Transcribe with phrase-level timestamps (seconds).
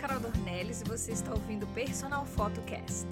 [0.00, 3.06] Carol Dornelles e você está ouvindo o Personal Photocast.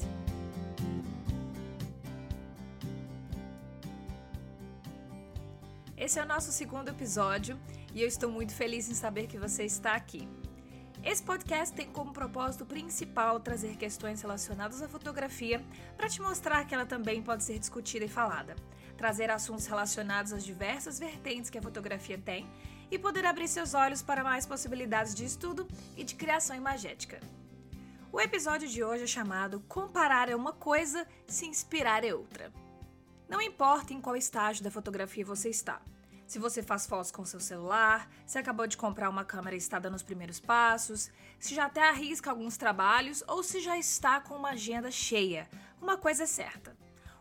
[5.95, 7.61] Esse é o nosso segundo episódio
[7.95, 10.27] e eu estou muito feliz em saber que você está aqui.
[11.05, 15.63] Esse podcast tem como propósito principal trazer questões relacionadas à fotografia
[15.95, 18.57] para te mostrar que ela também pode ser discutida e falada,
[18.97, 22.49] trazer assuntos relacionados às diversas vertentes que a fotografia tem
[22.91, 27.21] e poder abrir seus olhos para mais possibilidades de estudo e de criação imagética.
[28.11, 32.53] O episódio de hoje é chamado Comparar é uma coisa, se inspirar é outra.
[33.29, 35.83] Não importa em qual estágio da fotografia você está.
[36.27, 39.79] Se você faz fotos com seu celular, se acabou de comprar uma câmera e está
[39.79, 44.35] dando os primeiros passos, se já até arrisca alguns trabalhos ou se já está com
[44.35, 45.49] uma agenda cheia,
[45.81, 46.77] uma coisa é certa.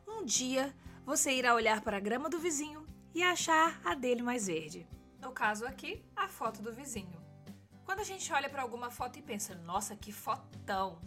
[0.08, 0.74] Um dia
[1.06, 4.88] você irá olhar para a grama do vizinho e achar a dele mais verde.
[5.28, 7.22] No caso aqui, a foto do vizinho.
[7.84, 11.02] Quando a gente olha para alguma foto e pensa, nossa, que fotão!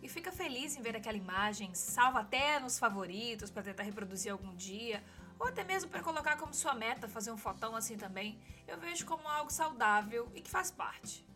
[0.00, 4.54] E fica feliz em ver aquela imagem, salva até nos favoritos para tentar reproduzir algum
[4.54, 5.02] dia,
[5.40, 9.04] ou até mesmo para colocar como sua meta fazer um fotão assim também, eu vejo
[9.04, 11.26] como algo saudável e que faz parte.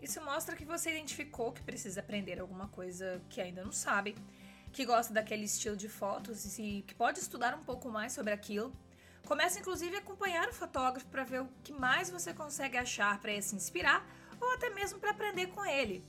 [0.00, 4.16] Isso mostra que você identificou que precisa aprender alguma coisa que ainda não sabe,
[4.72, 8.76] que gosta daquele estilo de fotos e que pode estudar um pouco mais sobre aquilo
[9.26, 13.40] Comece inclusive a acompanhar o fotógrafo para ver o que mais você consegue achar para
[13.40, 14.04] se inspirar
[14.40, 16.04] ou até mesmo para aprender com ele.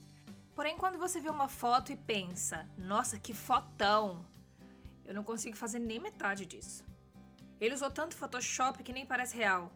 [0.56, 4.26] Porém, quando você vê uma foto e pensa, nossa, que fotão,
[5.06, 6.86] eu não consigo fazer nem metade disso.
[7.60, 9.72] Ele usou tanto Photoshop que nem parece real,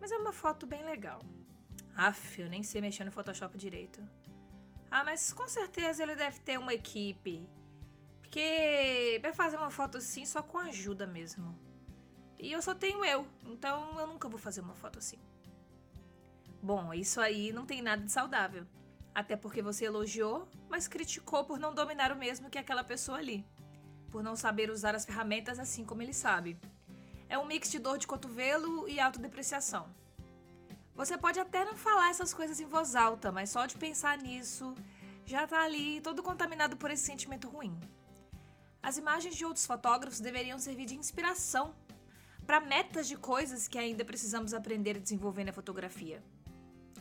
[0.00, 1.20] mas é uma foto bem legal.
[1.96, 4.02] Aff, eu nem sei mexer no Photoshop direito.
[4.90, 7.48] Ah, mas com certeza ele deve ter uma equipe.
[8.20, 11.58] Porque para fazer uma foto assim só com ajuda mesmo.
[12.38, 15.18] E eu só tenho eu, então eu nunca vou fazer uma foto assim.
[16.62, 18.66] Bom, isso aí não tem nada de saudável.
[19.14, 23.44] Até porque você elogiou, mas criticou por não dominar o mesmo que aquela pessoa ali.
[24.10, 26.56] Por não saber usar as ferramentas assim como ele sabe.
[27.28, 29.88] É um mix de dor de cotovelo e autodepreciação.
[30.94, 34.74] Você pode até não falar essas coisas em voz alta, mas só de pensar nisso
[35.26, 37.78] já tá ali todo contaminado por esse sentimento ruim.
[38.82, 41.74] As imagens de outros fotógrafos deveriam servir de inspiração
[42.48, 46.24] para metas de coisas que ainda precisamos aprender a desenvolver na fotografia.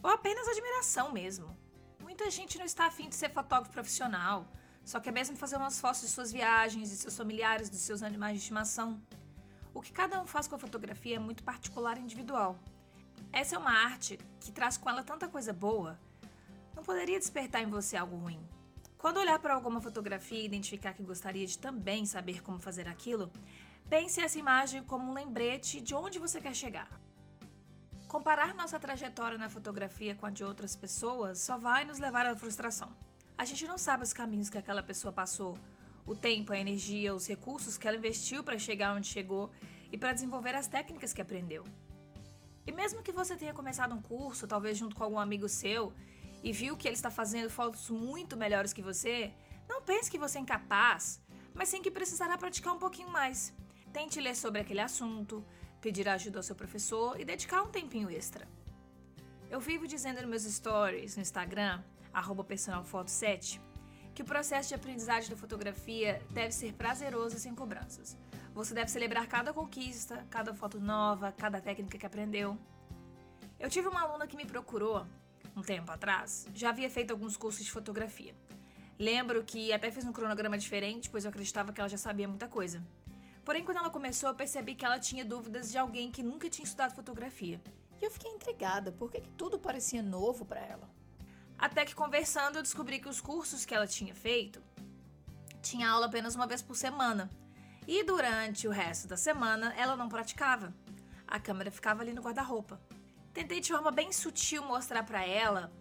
[0.03, 1.57] Ou apenas admiração mesmo.
[2.01, 4.45] Muita gente não está afim de ser fotógrafo profissional,
[4.83, 8.33] só quer mesmo fazer umas fotos de suas viagens, de seus familiares, dos seus animais
[8.33, 9.01] de estimação.
[9.73, 12.59] O que cada um faz com a fotografia é muito particular e individual.
[13.31, 15.97] Essa é uma arte que traz com ela tanta coisa boa,
[16.75, 18.45] não poderia despertar em você algo ruim.
[18.97, 23.31] Quando olhar para alguma fotografia e identificar que gostaria de também saber como fazer aquilo,
[23.89, 26.89] Pense essa imagem como um lembrete de onde você quer chegar.
[28.05, 32.35] Comparar nossa trajetória na fotografia com a de outras pessoas só vai nos levar à
[32.35, 32.89] frustração.
[33.37, 35.57] A gente não sabe os caminhos que aquela pessoa passou,
[36.05, 39.51] o tempo, a energia, os recursos que ela investiu para chegar onde chegou
[39.89, 41.63] e para desenvolver as técnicas que aprendeu.
[42.65, 45.93] E mesmo que você tenha começado um curso, talvez junto com algum amigo seu,
[46.43, 49.33] e viu que ele está fazendo fotos muito melhores que você,
[49.67, 51.21] não pense que você é incapaz,
[51.53, 53.53] mas sim que precisará praticar um pouquinho mais.
[53.97, 55.43] Tente ler sobre aquele assunto,
[55.81, 58.47] pedir ajuda ao seu professor e dedicar um tempinho extra.
[59.49, 61.81] Eu vivo dizendo nos meus stories no Instagram,
[62.47, 63.59] personalfoto7,
[64.13, 68.15] que o processo de aprendizagem da fotografia deve ser prazeroso e sem cobranças.
[68.53, 72.55] Você deve celebrar cada conquista, cada foto nova, cada técnica que aprendeu.
[73.59, 75.07] Eu tive uma aluna que me procurou
[75.55, 78.35] um tempo atrás, já havia feito alguns cursos de fotografia.
[78.99, 82.47] Lembro que até fiz um cronograma diferente, pois eu acreditava que ela já sabia muita
[82.47, 82.79] coisa.
[83.47, 86.65] Porém, quando ela começou, eu percebi que ela tinha dúvidas de alguém que nunca tinha
[86.65, 87.61] estudado fotografia.
[88.01, 90.89] E eu fiquei intrigada, porque que tudo parecia novo para ela.
[91.57, 94.61] Até que conversando, eu descobri que os cursos que ela tinha feito
[95.61, 97.29] tinha aula apenas uma vez por semana.
[97.87, 100.75] E durante o resto da semana, ela não praticava.
[101.25, 102.81] A câmera ficava ali no guarda-roupa.
[103.33, 105.71] Tentei de forma bem sutil mostrar para ela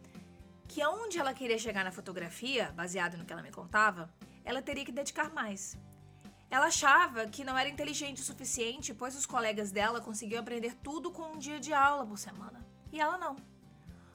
[0.68, 4.08] que aonde ela queria chegar na fotografia, baseado no que ela me contava,
[4.44, 5.76] ela teria que dedicar mais.
[6.50, 11.10] Ela achava que não era inteligente o suficiente, pois os colegas dela conseguiam aprender tudo
[11.10, 12.64] com um dia de aula por semana.
[12.92, 13.36] E ela não.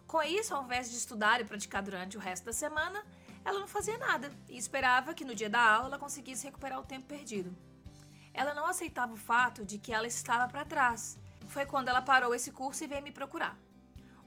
[0.07, 3.04] Com isso, ao invés de estudar e praticar durante o resto da semana,
[3.44, 6.86] ela não fazia nada e esperava que no dia da aula ela conseguisse recuperar o
[6.86, 7.56] tempo perdido.
[8.33, 11.18] Ela não aceitava o fato de que ela estava para trás.
[11.48, 13.57] Foi quando ela parou esse curso e veio me procurar.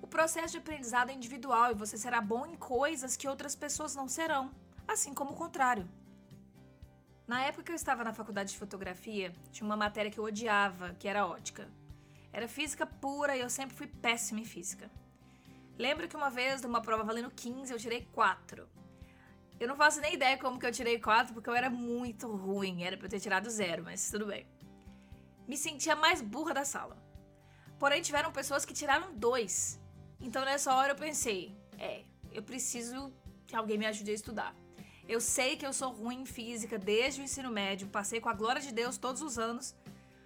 [0.02, 3.94] O processo de aprendizado é individual e você será bom em coisas que outras pessoas
[3.94, 4.50] não serão,
[4.86, 5.88] assim como o contrário.
[7.26, 10.94] Na época que eu estava na faculdade de fotografia, tinha uma matéria que eu odiava,
[10.98, 11.70] que era ótica.
[12.30, 14.90] Era física pura e eu sempre fui péssima em física.
[15.78, 18.68] Lembro que uma vez, numa prova valendo 15, eu tirei 4.
[19.58, 22.82] Eu não faço nem ideia como que eu tirei 4, porque eu era muito ruim.
[22.84, 24.46] Era pra eu ter tirado zero, mas tudo bem.
[25.48, 27.02] Me sentia mais burra da sala.
[27.78, 29.80] Porém, tiveram pessoas que tiraram 2.
[30.20, 33.12] Então, nessa hora, eu pensei: é, eu preciso
[33.46, 34.63] que alguém me ajude a estudar.
[35.06, 38.32] Eu sei que eu sou ruim em física desde o ensino médio, passei com a
[38.32, 39.74] glória de Deus todos os anos,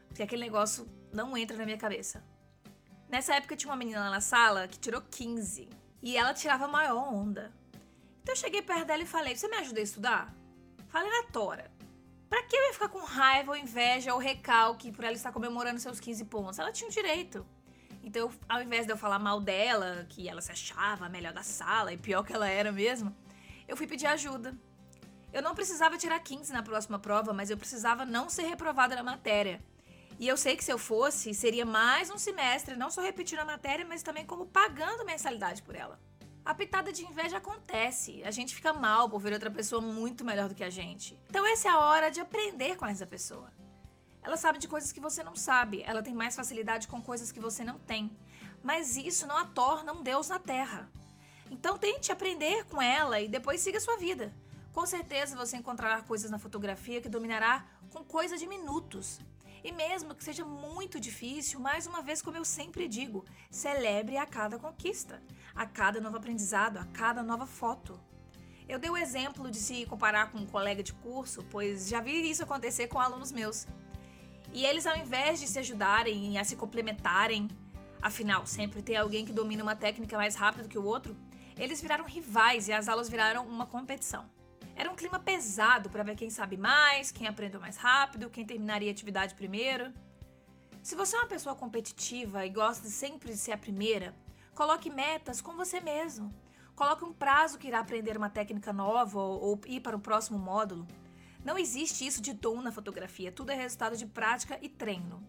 [0.07, 2.25] porque aquele negócio não entra na minha cabeça.
[3.09, 5.69] Nessa época tinha uma menina lá na sala que tirou 15
[6.01, 7.53] e ela tirava a maior onda.
[8.23, 10.35] Então eu cheguei perto dela e falei: Você me ajuda a estudar?
[10.89, 11.71] Falei na tora.
[12.29, 15.81] Pra que eu ia ficar com raiva ou inveja ou recalque por ela estar comemorando
[15.81, 16.59] seus 15 pontos?
[16.59, 17.45] Ela tinha o um direito.
[18.05, 21.43] Então, ao invés de eu falar mal dela, que ela se achava a melhor da
[21.43, 23.15] sala e pior que ela era mesmo,
[23.67, 24.55] eu fui pedir ajuda.
[25.33, 29.03] Eu não precisava tirar 15 na próxima prova, mas eu precisava não ser reprovada na
[29.03, 29.61] matéria.
[30.19, 33.45] E eu sei que se eu fosse, seria mais um semestre, não só repetindo a
[33.45, 36.01] matéria, mas também como pagando mensalidade por ela.
[36.45, 38.23] A pitada de inveja acontece.
[38.25, 41.17] A gente fica mal por ver outra pessoa muito melhor do que a gente.
[41.29, 43.53] Então essa é a hora de aprender com essa pessoa.
[44.23, 47.39] Ela sabe de coisas que você não sabe, ela tem mais facilidade com coisas que
[47.39, 48.11] você não tem.
[48.63, 50.91] Mas isso não a torna um deus na terra.
[51.51, 54.35] Então tente aprender com ela e depois siga sua vida.
[54.73, 59.21] Com certeza você encontrará coisas na fotografia que dominará com coisa de minutos.
[59.65, 64.25] E mesmo que seja muito difícil, mais uma vez, como eu sempre digo, celebre a
[64.25, 65.21] cada conquista,
[65.55, 67.99] a cada novo aprendizado, a cada nova foto.
[68.69, 72.31] Eu dei o exemplo de se comparar com um colega de curso, pois já vi
[72.31, 73.67] isso acontecer com alunos meus.
[74.53, 77.49] E eles, ao invés de se ajudarem a se complementarem,
[78.01, 81.17] afinal, sempre tem alguém que domina uma técnica mais rápido que o outro,
[81.57, 84.25] eles viraram rivais e as aulas viraram uma competição.
[84.79, 88.89] Era um clima pesado para ver quem sabe mais, quem aprendeu mais rápido, quem terminaria
[88.89, 89.93] a atividade primeiro.
[90.81, 94.15] Se você é uma pessoa competitiva e gosta sempre de ser a primeira,
[94.55, 96.33] coloque metas com você mesmo.
[96.77, 100.39] Coloque um prazo que irá aprender uma técnica nova ou, ou ir para o próximo
[100.39, 100.87] módulo.
[101.45, 105.21] Não existe isso de dom na fotografia, tudo é resultado de prática e treino.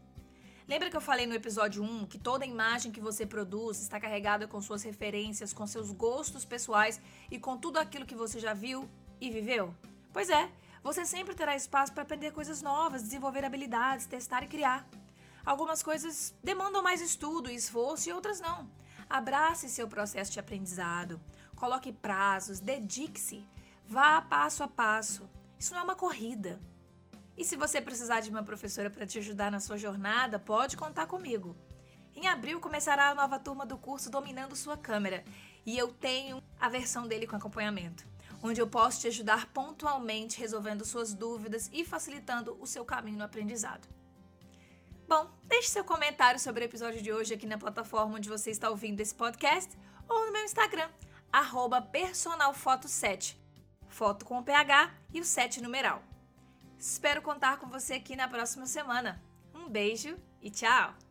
[0.67, 4.47] Lembra que eu falei no episódio 1 que toda imagem que você produz está carregada
[4.47, 7.01] com suas referências, com seus gostos pessoais
[7.31, 8.87] e com tudo aquilo que você já viu,
[9.19, 9.73] e viveu?
[10.13, 10.49] Pois é,
[10.83, 14.87] você sempre terá espaço para aprender coisas novas, desenvolver habilidades, testar e criar.
[15.45, 18.69] Algumas coisas demandam mais estudo e esforço e outras não.
[19.09, 21.19] Abrace seu processo de aprendizado,
[21.55, 23.45] coloque prazos, dedique-se,
[23.85, 25.29] vá passo a passo.
[25.57, 26.59] Isso não é uma corrida.
[27.37, 31.07] E se você precisar de uma professora para te ajudar na sua jornada, pode contar
[31.07, 31.55] comigo.
[32.15, 35.23] Em abril começará a nova turma do curso Dominando Sua Câmera
[35.65, 38.05] e eu tenho a versão dele com acompanhamento
[38.41, 43.23] onde eu posso te ajudar pontualmente resolvendo suas dúvidas e facilitando o seu caminho no
[43.23, 43.87] aprendizado.
[45.07, 48.69] Bom, deixe seu comentário sobre o episódio de hoje aqui na plataforma onde você está
[48.69, 49.75] ouvindo esse podcast
[50.07, 50.89] ou no meu Instagram,
[51.91, 53.35] personalfoto7,
[53.87, 56.03] foto com PH e o 7 numeral.
[56.77, 59.21] Espero contar com você aqui na próxima semana.
[59.53, 61.08] Um beijo e tchau!